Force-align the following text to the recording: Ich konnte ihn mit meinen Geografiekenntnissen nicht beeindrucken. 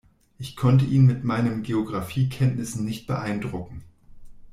Ich 0.39 0.55
konnte 0.55 0.83
ihn 0.85 1.05
mit 1.05 1.23
meinen 1.23 1.61
Geografiekenntnissen 1.61 2.83
nicht 2.83 3.05
beeindrucken. 3.05 3.83